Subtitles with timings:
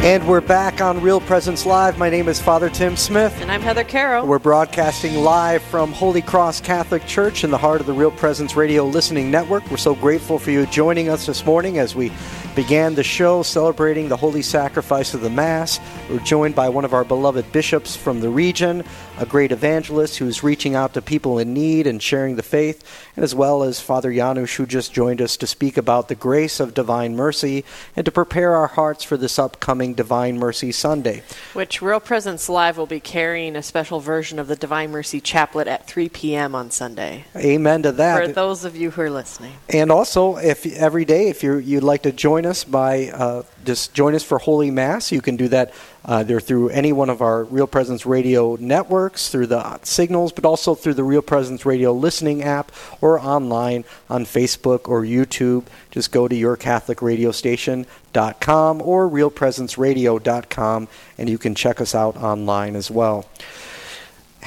[0.00, 1.98] And we're back on Real Presence Live.
[1.98, 3.36] My name is Father Tim Smith.
[3.40, 4.24] And I'm Heather Carroll.
[4.24, 8.54] We're broadcasting live from Holy Cross Catholic Church in the heart of the Real Presence
[8.54, 9.68] Radio Listening Network.
[9.68, 12.12] We're so grateful for you joining us this morning as we
[12.54, 15.80] began the show celebrating the holy sacrifice of the Mass.
[16.08, 18.84] We're joined by one of our beloved bishops from the region,
[19.18, 22.84] a great evangelist who's reaching out to people in need and sharing the faith,
[23.16, 26.60] and as well as Father Janusz, who just joined us to speak about the grace
[26.60, 27.64] of divine mercy
[27.96, 31.22] and to prepare our hearts for this upcoming Divine Mercy Sunday.
[31.52, 35.66] Which Real Presence Live will be carrying a special version of the Divine Mercy Chaplet
[35.66, 36.54] at 3 p.m.
[36.54, 37.24] on Sunday.
[37.34, 38.24] Amen to that.
[38.24, 39.54] For those of you who are listening.
[39.68, 43.92] And also, if every day, if you you'd like to join us by uh, just
[43.92, 45.74] join us for Holy Mass, you can do that
[46.06, 50.46] uh, either through any one of our Real Presence Radio networks, through the signals, but
[50.46, 55.66] also through the Real Presence Radio listening app or online on Facebook or YouTube.
[55.90, 60.88] Just go to yourcatholicradiostation.com or realpresenceradio.com
[61.18, 63.26] and you can check us out online as well.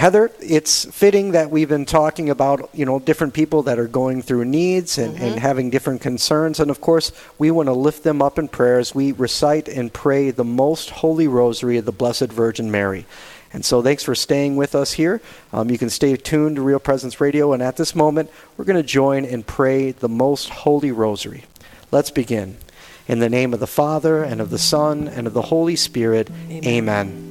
[0.02, 4.24] Heather, it's fitting that we've been talking about you know different people that are going
[4.24, 5.24] through needs and, mm-hmm.
[5.24, 8.96] and having different concerns, and of course we want to lift them up in prayers.
[8.96, 13.06] We recite and pray the most holy rosary of the Blessed Virgin Mary.
[13.54, 15.22] And so, thanks for staying with us here.
[15.54, 18.82] Um, you can stay tuned to Real Presence Radio, and at this moment, we're going
[18.82, 21.44] to join and pray the most holy rosary.
[21.92, 22.58] Let's begin.
[23.08, 26.32] In the name of the Father, and of the Son, and of the Holy Spirit,
[26.50, 26.66] amen.
[26.66, 27.31] amen.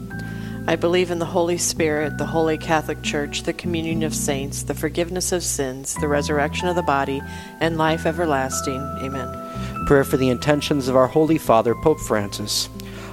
[0.71, 4.73] I believe in the Holy Spirit, the Holy Catholic Church, the communion of saints, the
[4.73, 7.21] forgiveness of sins, the resurrection of the body,
[7.59, 8.79] and life everlasting.
[9.01, 9.85] Amen.
[9.85, 12.69] Prayer for the intentions of our Holy Father, Pope Francis.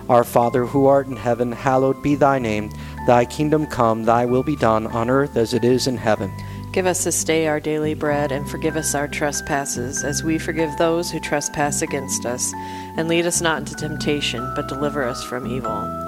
[0.09, 2.71] Our Father, who art in heaven, hallowed be thy name.
[3.09, 6.33] Thy kingdom come, thy will be done, on earth as it is in heaven.
[6.71, 10.71] Give us this day our daily bread, and forgive us our trespasses, as we forgive
[10.77, 12.53] those who trespass against us.
[12.97, 16.08] And lead us not into temptation, but deliver us from evil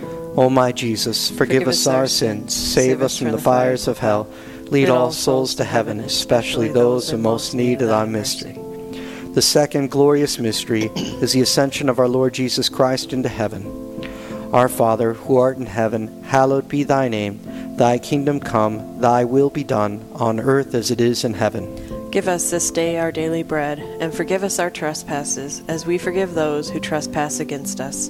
[0.37, 4.29] O my Jesus, forgive, us our sins, save us from the fires of hell,
[4.67, 8.57] lead all souls to heaven, especially those in most need of thy mystery.
[9.33, 13.65] The second glorious mystery is the ascension of our Lord Jesus Christ into heaven.
[14.53, 17.39] Our Father, who art in heaven, hallowed be thy name.
[17.75, 22.09] Thy kingdom come, thy will be done, on earth as it is in heaven.
[22.09, 26.33] Give us this day our daily bread, and forgive us our trespasses, as we forgive
[26.33, 28.09] those who trespass against us.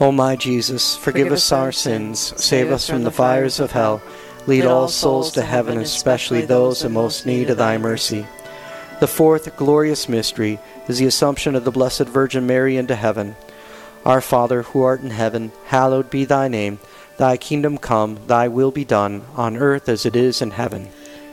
[0.00, 4.00] O my Jesus, forgive, us our sins, save us from the fires of hell,
[4.46, 8.26] lead all souls to heaven, especially those in most need of thy mercy.
[9.00, 13.36] The fourth glorious mystery is the Assumption of the Blessed Virgin Mary into heaven.
[14.06, 16.80] Our Father, who art in heaven, hallowed be thy name.
[17.18, 20.88] Thy kingdom come, thy will be done, on earth as it is in heaven.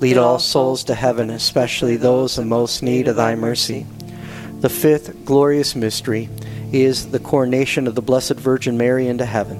[0.00, 3.86] Lead all souls to heaven, especially those in most need of thy mercy.
[4.60, 6.30] The fifth glorious mystery
[6.72, 9.58] is the coronation of the Blessed Virgin Mary into heaven.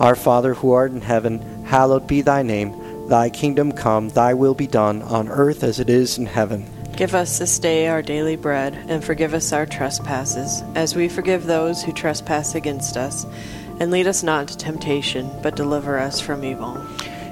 [0.00, 3.08] Our Father who art in heaven, hallowed be thy name.
[3.08, 6.64] Thy kingdom come, thy will be done, on earth as it is in heaven.
[6.96, 11.44] Give us this day our daily bread, and forgive us our trespasses, as we forgive
[11.44, 13.26] those who trespass against us.
[13.80, 16.80] And lead us not into temptation, but deliver us from evil.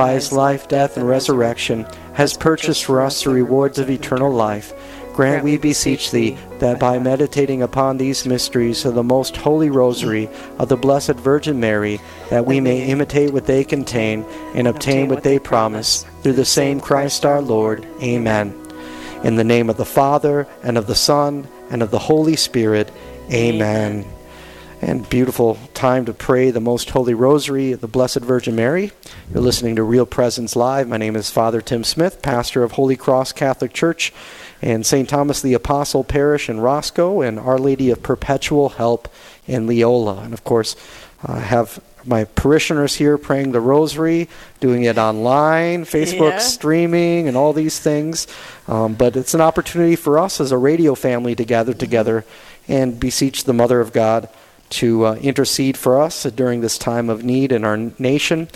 [0.00, 4.72] by his life, death, and resurrection, has purchased for us the rewards of eternal life,
[5.12, 10.26] grant, we beseech thee, that by meditating upon these mysteries of the most holy rosary
[10.58, 15.22] of the Blessed Virgin Mary, that we may imitate what they contain and obtain what
[15.22, 17.86] they promise, through the same Christ our Lord.
[18.02, 18.58] Amen.
[19.22, 22.90] In the name of the Father, and of the Son, and of the Holy Spirit.
[23.30, 24.06] Amen.
[24.82, 28.92] And beautiful time to pray the most holy rosary of the Blessed Virgin Mary.
[29.30, 30.88] You're listening to Real Presence Live.
[30.88, 34.10] My name is Father Tim Smith, pastor of Holy Cross Catholic Church
[34.62, 35.06] and St.
[35.06, 39.08] Thomas the Apostle Parish in Roscoe, and Our Lady of Perpetual Help
[39.46, 40.22] in Leola.
[40.22, 40.76] And of course,
[41.22, 46.38] I have my parishioners here praying the rosary, doing it online, Facebook Yeah.
[46.38, 48.26] streaming, and all these things.
[48.66, 52.24] Um, but it's an opportunity for us as a radio family to gather together
[52.66, 54.28] and beseech the Mother of God
[54.70, 58.48] to uh, intercede for us during this time of need in our nation.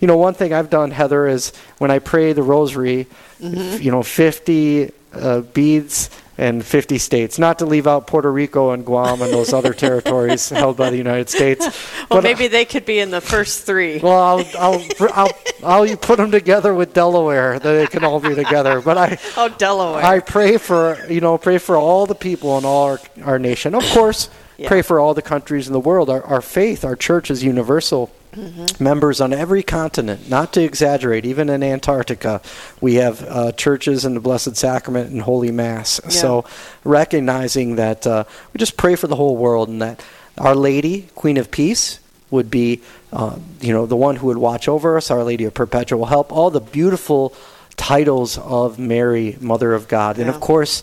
[0.00, 3.06] You know, one thing I've done, Heather, is when I pray the rosary,
[3.42, 8.70] f- you know, 50 uh, beads and 50 states, not to leave out Puerto Rico
[8.70, 11.64] and Guam and those other territories held by the United States.
[11.66, 13.98] Well, But, uh, maybe they could be in the first three.
[13.98, 15.30] well, I'll, I'll, I'll,
[15.64, 18.80] I'll put them together with Delaware, that they can all be together.
[18.80, 20.04] But I, Oh, Delaware.
[20.04, 23.74] I pray for you know pray for all the people in all our, our nation.
[23.74, 24.68] Of course, Yeah.
[24.68, 26.10] pray for all the countries in the world.
[26.10, 28.12] Our, our faith, our church is universal.
[28.32, 28.84] Mm-hmm.
[28.84, 30.28] Members on every continent.
[30.28, 32.42] Not to exaggerate, even in Antarctica,
[32.80, 36.00] we have uh, churches in the Blessed Sacrament and Holy Mass.
[36.08, 36.44] So,
[36.84, 40.04] recognizing that uh, we just pray for the whole world and that
[40.36, 44.68] Our Lady, Queen of Peace, would be, uh, you know, the one who would watch
[44.68, 45.10] over us.
[45.10, 46.30] Our Lady of Perpetual Help.
[46.30, 47.32] All the beautiful
[47.76, 50.82] titles of Mary, Mother of God, and of course,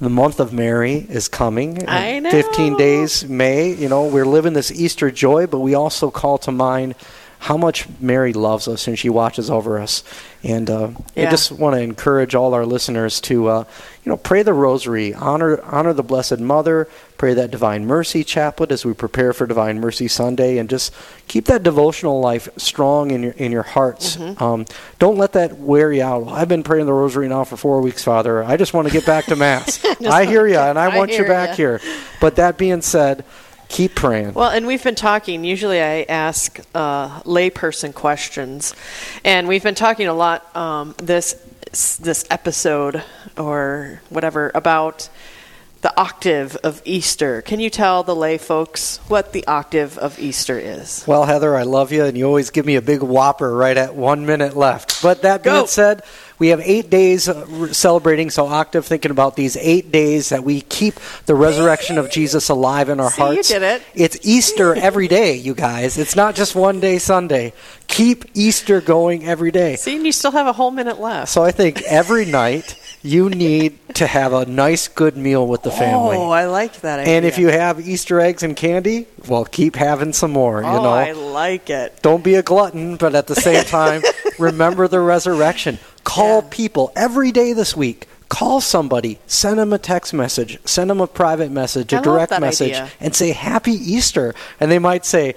[0.00, 1.86] the month of Mary is coming.
[1.86, 3.72] I In 15 days, May.
[3.74, 6.94] You know, we're living this Easter joy, but we also call to mind
[7.40, 10.04] how much Mary loves us and she watches over us.
[10.42, 13.64] And uh, I just want to encourage all our listeners to, uh,
[14.04, 18.70] you know, pray the Rosary, honor honor the Blessed Mother, pray that Divine Mercy Chaplet
[18.70, 20.94] as we prepare for Divine Mercy Sunday, and just
[21.28, 24.16] keep that devotional life strong in your in your hearts.
[24.16, 24.42] Mm-hmm.
[24.42, 24.66] Um,
[24.98, 26.28] don't let that wear you out.
[26.28, 28.44] I've been praying the Rosary now for four weeks, Father.
[28.44, 29.82] I just want to get back to Mass.
[30.06, 31.54] I hear you, and I, I want you back ya.
[31.56, 31.80] here.
[32.20, 33.24] But that being said,
[33.70, 34.34] keep praying.
[34.34, 35.44] Well, and we've been talking.
[35.44, 38.74] Usually, I ask uh, layperson questions,
[39.24, 41.34] and we've been talking a lot um, this
[42.02, 43.02] this episode
[43.38, 45.08] or whatever about
[45.82, 47.40] the octave of Easter.
[47.40, 51.04] Can you tell the lay folks what the octave of Easter is?
[51.06, 53.94] Well, Heather, I love you, and you always give me a big whopper right at
[53.94, 55.02] one minute left.
[55.02, 55.66] But that being Go.
[55.66, 56.02] said,
[56.40, 58.30] We have eight days uh, celebrating.
[58.30, 60.94] So, Octave, thinking about these eight days that we keep
[61.26, 63.48] the resurrection of Jesus alive in our See, you hearts.
[63.48, 63.82] did it.
[63.94, 65.98] It's Easter every day, you guys.
[65.98, 67.52] It's not just one day Sunday.
[67.88, 69.76] Keep Easter going every day.
[69.76, 71.30] See, and you still have a whole minute left.
[71.30, 75.70] So, I think every night you need to have a nice, good meal with the
[75.70, 76.16] family.
[76.16, 77.14] Oh, I like that idea.
[77.16, 80.62] and if you have Easter eggs and candy, well, keep having some more.
[80.62, 82.00] You oh, know, I like it.
[82.02, 84.02] don't be a glutton, but at the same time,
[84.38, 85.78] remember the resurrection.
[86.04, 86.48] Call Yeah.
[86.50, 88.06] people every day this week.
[88.28, 92.72] Call somebody, send them a text message, send them a private message, a direct message,
[92.74, 92.88] idea.
[93.00, 94.34] and say Happy Easter.
[94.60, 95.34] And they might say,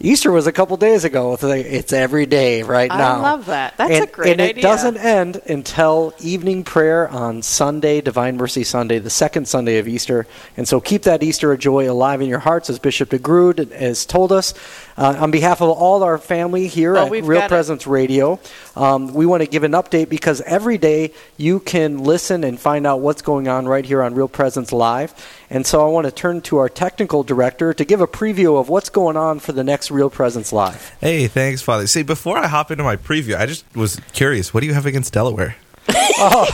[0.00, 1.36] Easter was a couple days ago.
[1.42, 3.16] It's every day right now.
[3.16, 3.76] I love that.
[3.76, 4.62] That's and, a great and it idea.
[4.62, 10.28] doesn't end until evening prayer on Sunday, Divine Mercy Sunday, the second Sunday of Easter.
[10.56, 14.30] And so keep that Easter joy alive in your hearts, as Bishop DeGrood has told
[14.30, 14.54] us.
[14.98, 17.48] Uh, on behalf of all our family here Well, at Real got it.
[17.48, 18.40] Presence Radio,
[18.74, 22.84] um, we want to give an update because every day you can listen and find
[22.84, 25.14] out what's going on right here on Real Presence Live.
[25.50, 28.68] And so I want to turn to our technical director to give a preview of
[28.68, 30.92] what's going on for the next Real Presence Live.
[31.00, 31.86] Hey, thanks, Father.
[31.86, 34.52] See, before I hop into my preview, I just was curious.
[34.52, 35.54] What do you have against Delaware?
[35.88, 36.48] oh,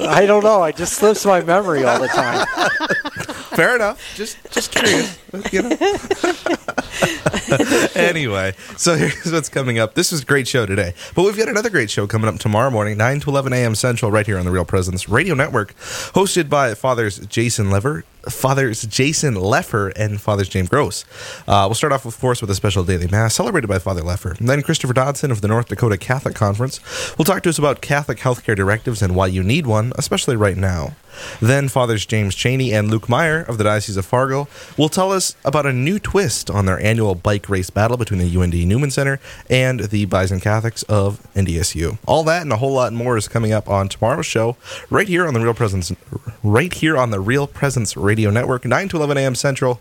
[0.00, 0.60] I don't know.
[0.60, 2.46] I just slips my memory all the time.
[3.50, 4.02] Fair enough.
[4.16, 5.18] Just, just curious.
[5.52, 5.70] You know.
[7.94, 9.94] anyway, so here's what's coming up.
[9.94, 12.70] This was a great show today, but we've got another great show coming up tomorrow
[12.70, 13.74] morning, nine to eleven a.m.
[13.74, 18.04] Central, right here on the Real Presence Radio Network, hosted by Fathers Jason Lever.
[18.28, 21.06] Fathers Jason Lefor and Fathers James Gross.
[21.46, 24.38] Uh, we'll start off, of course, with a special daily mass celebrated by Father Lefor.
[24.38, 26.80] And then Christopher Dodson of the North Dakota Catholic Conference
[27.16, 30.58] will talk to us about Catholic healthcare directives and why you need one, especially right
[30.58, 30.94] now.
[31.40, 35.36] Then Fathers James Cheney and Luke Meyer of the Diocese of Fargo will tell us
[35.44, 39.20] about a new twist on their annual bike race battle between the UND Newman Center
[39.48, 41.98] and the Bison Catholics of NDSU.
[42.06, 44.56] All that and a whole lot more is coming up on tomorrow's show,
[44.90, 45.92] right here on the Real Presence,
[46.42, 49.34] right here on the Real Presence Radio Network, 9 to 11 a.m.
[49.34, 49.80] Central.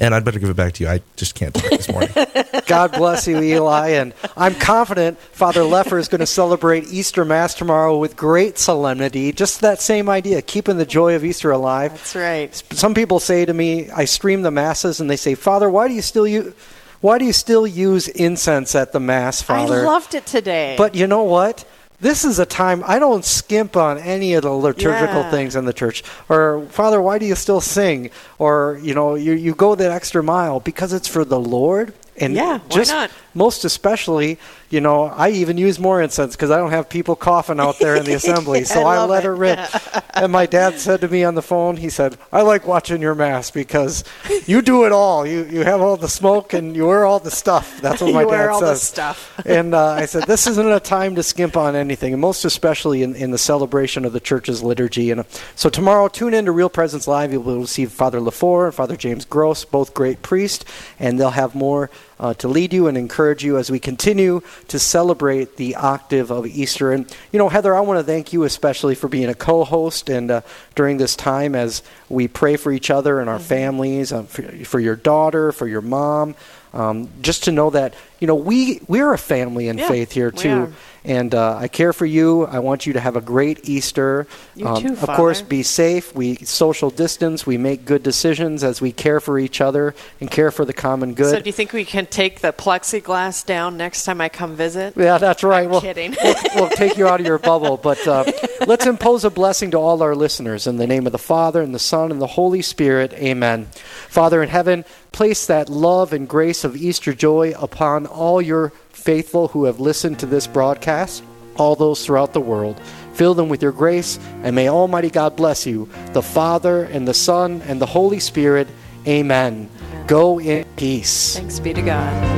[0.00, 0.90] And I'd better give it back to you.
[0.90, 2.10] I just can't talk this morning.
[2.66, 3.90] God bless you, Eli.
[3.90, 9.32] And I'm confident Father Lefor is going to celebrate Easter Mass tomorrow with great solemnity.
[9.32, 11.92] Just that same idea, keeping the joy of Easter alive.
[11.92, 12.54] That's right.
[12.72, 15.94] Some people say to me, I stream the masses, and they say, Father, why do
[15.94, 16.54] you still use,
[17.00, 19.82] why do you still use incense at the Mass, Father?
[19.82, 20.74] I loved it today.
[20.76, 21.64] But you know what?
[22.00, 25.30] This is a time I don't skimp on any of the liturgical Yeah.
[25.30, 26.02] things in the church.
[26.28, 28.10] Or Father, why do you still sing?
[28.38, 31.94] Or you know, you you go that extra mile because it's for the Lord.
[32.18, 33.10] And Yeah, why just not?
[33.36, 34.38] Most especially,
[34.70, 37.94] you know, I even use more incense because I don't have people coughing out there
[37.94, 39.26] in the assembly, so I I, let it.
[39.26, 39.58] her rip.
[40.14, 43.14] and my dad said to me on the phone, he said, "I like watching your
[43.14, 44.02] mass because
[44.46, 45.26] you do it all.
[45.26, 48.22] You you have all the smoke and you wear all the stuff." That's what my
[48.22, 49.40] you dad wear all the says stuff.
[49.44, 53.02] and uh, I said, this isn't a time to skimp on anything, and most especially
[53.02, 55.10] in, in the celebration of the church's liturgy.
[55.10, 57.32] And uh, so tomorrow, tune in to Real Presence Live.
[57.32, 60.64] You'll be able to see Father Lefor and Father James Gross, both great priests,
[60.98, 64.78] and they'll have more uh, to lead you and encourage you as we continue to
[64.78, 66.92] celebrate the octave of Easter.
[66.92, 70.08] And, you know, Heather, I want to thank you especially for being a co host
[70.08, 70.40] and uh,
[70.74, 74.80] during this time as we pray for each other and our families, uh, for, for
[74.80, 76.34] your daughter, for your mom.
[76.72, 80.30] Um, just to know that you know we we're a family in Yeah, faith here
[80.30, 82.44] too, and uh, I care for you.
[82.44, 84.26] I want you to have a great Easter.
[84.54, 86.14] You Um, too, Of course, be safe.
[86.14, 87.46] We social distance.
[87.46, 91.14] We make good decisions as we care for each other and care for the common
[91.14, 91.30] good.
[91.30, 94.94] So do you think we can take the plexiglass down next time I come visit?
[94.96, 95.64] Yeah, that's right.
[95.64, 96.14] I'm we'll, kidding.
[96.22, 97.78] we'll, we'll take you out of your bubble.
[97.78, 98.24] But uh,
[98.66, 101.74] let's impose a blessing to all our listeners in the name of the Father, and
[101.74, 103.12] the Son, and the Holy Spirit.
[103.14, 103.66] Amen.
[104.08, 109.48] Father in heaven, place that love and grace of Easter joy upon all your faithful
[109.48, 111.22] who have listened to this broadcast,
[111.56, 112.80] all those throughout the world.
[113.14, 117.14] Fill them with your grace, and may Almighty God bless you, the Father, and the
[117.14, 118.68] Son, and the Holy Spirit.
[119.06, 119.70] Amen.
[120.06, 121.36] Go in peace.
[121.36, 122.36] Thanks be to God.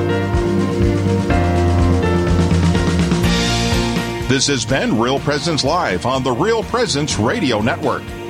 [4.28, 8.02] This has been Real Presence Live on the Real Presence Radio Network.